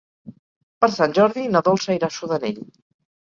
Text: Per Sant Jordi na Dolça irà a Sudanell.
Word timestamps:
Per 0.85 0.89
Sant 0.95 1.13
Jordi 1.17 1.43
na 1.57 1.61
Dolça 1.67 1.99
irà 1.99 2.11
a 2.11 2.17
Sudanell. 2.17 2.59